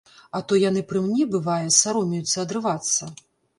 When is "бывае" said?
1.35-1.59